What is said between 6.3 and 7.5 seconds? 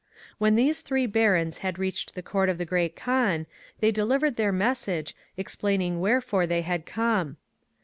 they were come.